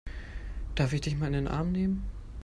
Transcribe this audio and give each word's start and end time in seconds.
Darf 0.73 0.93
ich 0.93 1.01
dich 1.01 1.15
mal 1.15 1.27
in 1.27 1.33
den 1.33 1.47
Arm 1.47 1.71
nehmen? 1.71 2.03